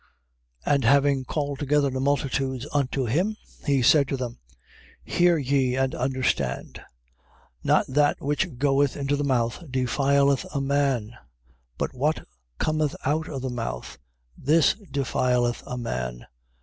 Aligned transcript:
And 0.65 0.83
having 0.83 1.25
called 1.25 1.59
together 1.59 1.91
the 1.91 1.99
multitudes 1.99 2.65
unto 2.73 3.05
him, 3.05 3.37
he 3.67 3.83
said 3.83 4.07
to 4.07 4.17
them: 4.17 4.39
Hear 5.03 5.37
ye 5.37 5.75
and 5.75 5.93
understand. 5.93 6.79
15:11. 7.63 7.65
Not 7.65 7.85
that 7.87 8.19
which 8.19 8.57
goeth 8.57 8.97
into 8.97 9.15
the 9.15 9.23
mouth 9.23 9.63
defileth 9.69 10.47
a 10.55 10.59
man: 10.59 11.13
but 11.77 11.93
what 11.93 12.25
cometh 12.57 12.95
out 13.05 13.29
of 13.29 13.43
the 13.43 13.51
mouth, 13.51 13.99
this 14.35 14.73
defileth 14.89 15.61
a 15.67 15.77
man. 15.77 16.25